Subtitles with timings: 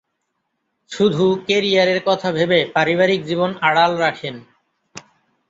[0.91, 4.35] শুধু ক্যারিয়ারের কথা ভেবে পারিবারিক জীবন আড়াল রাখেন।